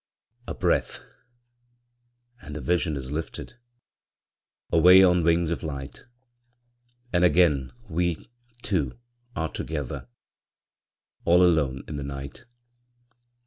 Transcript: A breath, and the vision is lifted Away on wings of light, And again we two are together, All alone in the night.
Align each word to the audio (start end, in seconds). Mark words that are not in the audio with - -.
A 0.47 0.55
breath, 0.55 1.01
and 2.41 2.55
the 2.55 2.59
vision 2.59 2.97
is 2.97 3.11
lifted 3.11 3.59
Away 4.71 5.03
on 5.03 5.21
wings 5.23 5.51
of 5.51 5.61
light, 5.61 6.05
And 7.13 7.23
again 7.23 7.71
we 7.87 8.17
two 8.63 8.97
are 9.35 9.49
together, 9.49 10.07
All 11.23 11.43
alone 11.43 11.83
in 11.87 11.97
the 11.97 12.03
night. 12.03 12.45